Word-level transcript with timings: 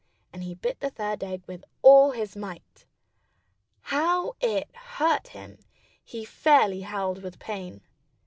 And 0.33 0.41
he 0.43 0.55
bit 0.55 0.79
the 0.79 0.89
third 0.89 1.23
egg 1.23 1.43
with 1.45 1.63
all 1.83 2.09
his 2.09 2.35
might. 2.35 2.87
How 3.81 4.33
it 4.41 4.75
hurt 4.75 5.27
him! 5.27 5.59
He 6.03 6.25
fairly 6.25 6.81
howled 6.81 7.21
with 7.21 7.37
pain. 7.37 7.81